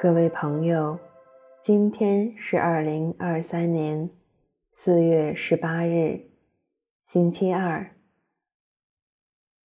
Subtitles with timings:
[0.00, 0.96] 各位朋友，
[1.60, 4.08] 今天是二零二三年
[4.70, 6.30] 四月十八日，
[7.02, 7.96] 星期二。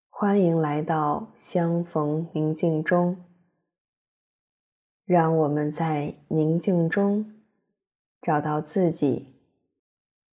[0.10, 3.24] 欢迎来到相逢宁静中，
[5.06, 7.32] 让我们在宁静中
[8.20, 9.36] 找到自己，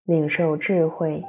[0.06, 1.26] 领受智慧。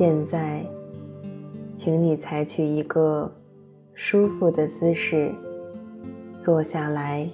[0.00, 0.64] 现在，
[1.74, 3.30] 请你采取一个
[3.92, 5.30] 舒服的姿势，
[6.40, 7.28] 坐下来，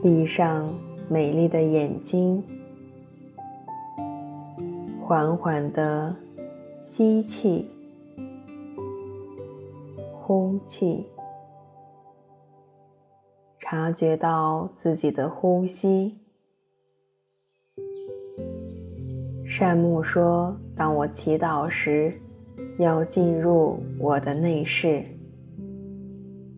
[0.00, 0.72] 闭上
[1.08, 2.44] 美丽的眼睛，
[5.02, 6.14] 缓缓地
[6.78, 7.68] 吸气，
[10.22, 11.08] 呼气，
[13.58, 16.23] 察觉到自己的呼吸。
[19.56, 22.12] 善牧说：“当我祈祷时，
[22.76, 25.04] 要进入我的内室，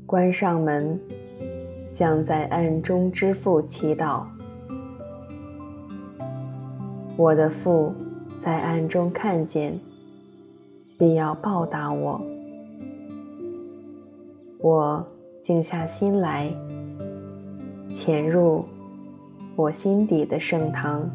[0.07, 0.99] 关上门，
[1.93, 4.25] 向在暗中之父祈祷。
[7.19, 7.93] 我的父
[8.39, 9.79] 在暗中看见，
[10.97, 12.19] 必要报答我。
[14.59, 15.07] 我
[15.43, 16.51] 静下心来，
[17.91, 18.65] 潜入
[19.55, 21.07] 我心底的圣堂。”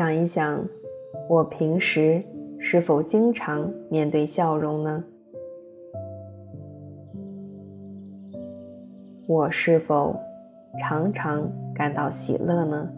[0.00, 0.66] 想一想，
[1.28, 2.24] 我平时
[2.58, 5.04] 是否经常面对笑容呢？
[9.26, 10.18] 我是否
[10.78, 12.90] 常常感到喜乐呢？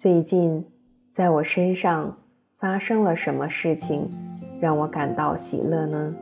[0.00, 0.64] 最近
[1.10, 2.16] 在我身上
[2.56, 4.08] 发生了什么事情，
[4.60, 6.14] 让我感到喜乐呢？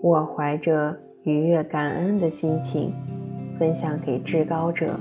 [0.00, 2.94] 我怀着愉悦感恩的心情，
[3.58, 4.98] 分享给至高者。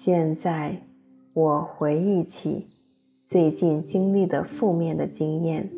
[0.00, 0.80] 现在，
[1.32, 2.68] 我回忆起
[3.24, 5.68] 最近经历的负面的经验，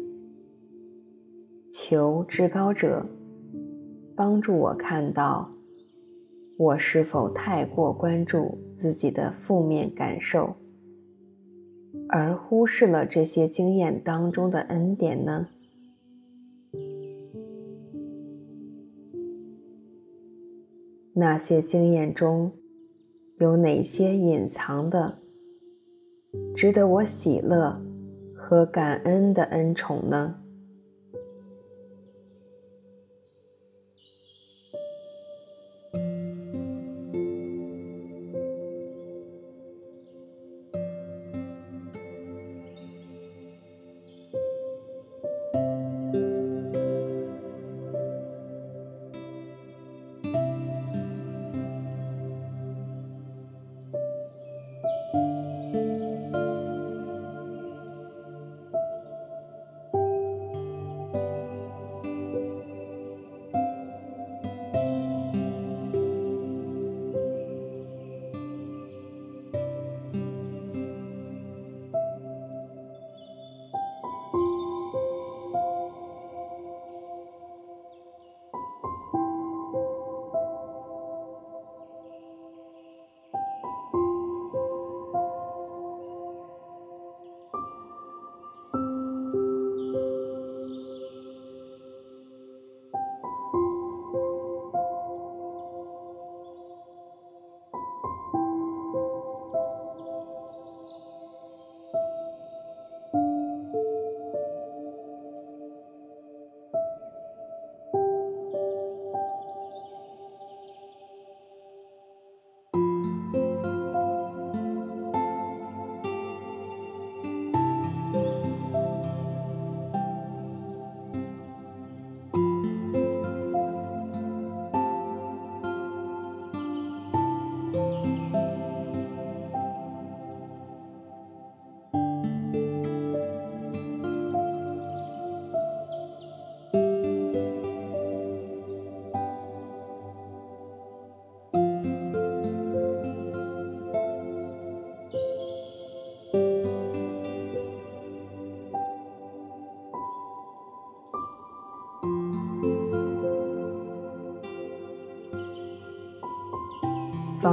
[1.72, 3.06] 求至高者
[4.14, 5.50] 帮助我看到，
[6.58, 10.54] 我是否太过关注自己的负面感受，
[12.10, 15.48] 而忽视了这些经验当中的恩典呢？
[21.14, 22.52] 那些经验中，
[23.40, 25.16] 有哪些隐藏的、
[26.54, 27.80] 值得我喜乐
[28.36, 30.39] 和感恩的恩宠呢？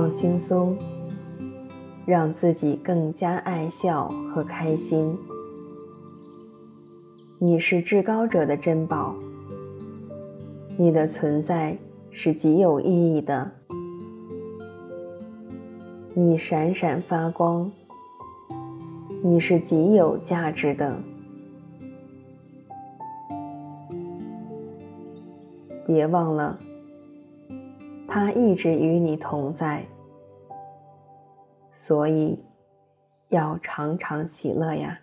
[0.08, 0.78] 放轻松，
[2.06, 5.18] 让自己更加爱笑和开心。
[7.38, 9.14] 你是至高者的珍宝，
[10.78, 11.78] 你的存在
[12.10, 13.52] 是极有意义的。
[16.14, 17.70] 你闪闪发光，
[19.22, 20.98] 你是极有价值的。
[25.86, 26.58] 别忘了，
[28.08, 29.86] 他一直与你同在，
[31.78, 32.44] 所以
[33.30, 35.00] 要常常喜乐呀。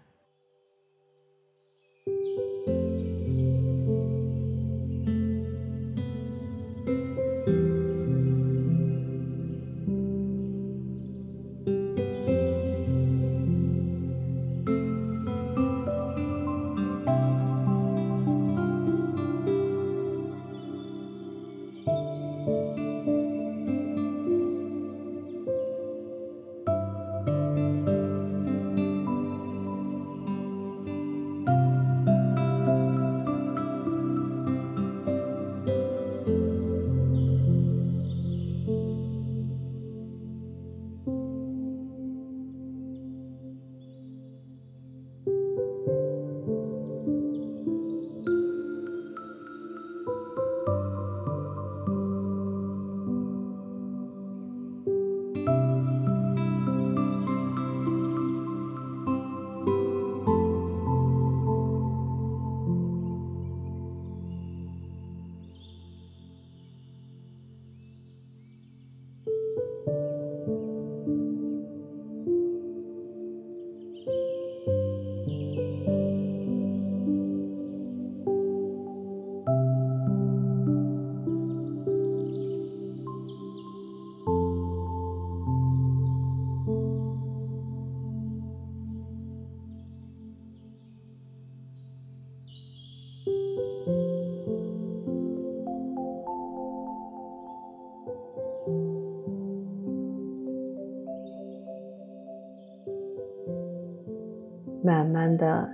[104.84, 105.66] 慢慢的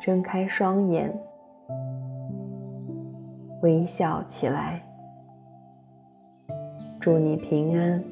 [0.00, 1.16] 睁开双眼，
[3.62, 4.82] 微笑起来。
[6.98, 8.02] 祝你平安。